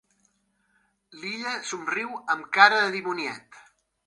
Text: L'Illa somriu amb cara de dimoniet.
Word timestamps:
L'Illa 1.19 1.53
somriu 1.73 2.17
amb 2.37 2.49
cara 2.59 2.81
de 2.87 2.89
dimoniet. 2.97 3.63